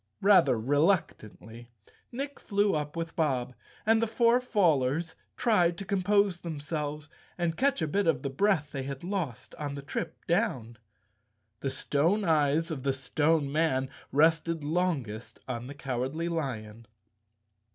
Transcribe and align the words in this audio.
Rather 0.23 0.55
reluc¬ 0.57 1.15
tantly, 1.15 1.67
Nick 2.11 2.39
flew 2.39 2.73
up 2.73 2.95
with 2.95 3.15
Bob, 3.15 3.53
and 3.85 4.01
the 4.01 4.07
four 4.07 4.39
fallers 4.39 5.13
tried 5.37 5.77
to 5.77 5.85
compose 5.85 6.41
themselves 6.41 7.07
and 7.37 7.55
catch 7.55 7.83
a 7.83 7.87
bit 7.87 8.07
of 8.07 8.23
the 8.23 8.29
breath 8.31 8.71
they 8.71 8.81
had 8.81 9.03
lost 9.03 9.53
on 9.59 9.75
the 9.75 9.81
trip 9.83 10.25
down. 10.25 10.79
The 11.59 11.69
stone 11.69 12.23
eyes 12.23 12.71
of 12.71 12.81
the 12.81 12.93
Stone 12.93 13.51
Man 13.51 13.91
rested 14.11 14.63
longest 14.63 15.39
on 15.47 15.67
the 15.67 15.75
Cowardly 15.75 16.27
Lion. 16.29 16.87